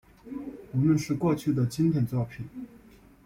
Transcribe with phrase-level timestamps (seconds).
[0.73, 2.47] 无论是过去的经典作品